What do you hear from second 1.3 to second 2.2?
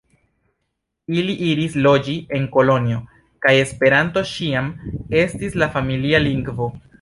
iris loĝi